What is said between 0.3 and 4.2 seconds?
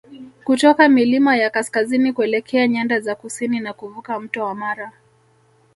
kutoka milima ya kaskazini kuelekea nyanda za kusini na kuvuka